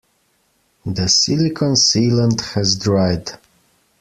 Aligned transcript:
The 0.83 1.07
silicon 1.07 1.73
sealant 1.75 2.53
has 2.55 2.75
dried. 2.75 3.37